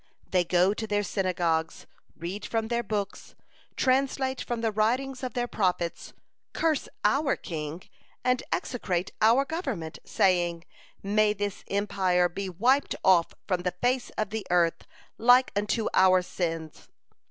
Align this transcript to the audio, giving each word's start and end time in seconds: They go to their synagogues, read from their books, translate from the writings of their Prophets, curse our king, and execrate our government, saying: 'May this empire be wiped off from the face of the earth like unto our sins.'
They 0.31 0.43
go 0.43 0.73
to 0.73 0.87
their 0.87 1.03
synagogues, 1.03 1.85
read 2.17 2.43
from 2.43 2.69
their 2.69 2.81
books, 2.81 3.35
translate 3.75 4.41
from 4.41 4.61
the 4.61 4.71
writings 4.71 5.21
of 5.21 5.35
their 5.35 5.47
Prophets, 5.47 6.11
curse 6.53 6.89
our 7.03 7.35
king, 7.35 7.83
and 8.23 8.41
execrate 8.51 9.11
our 9.21 9.45
government, 9.45 9.99
saying: 10.03 10.63
'May 11.03 11.33
this 11.33 11.63
empire 11.69 12.27
be 12.29 12.49
wiped 12.49 12.95
off 13.03 13.35
from 13.47 13.61
the 13.61 13.75
face 13.83 14.09
of 14.17 14.31
the 14.31 14.43
earth 14.49 14.87
like 15.19 15.51
unto 15.55 15.87
our 15.93 16.23
sins.' 16.23 16.87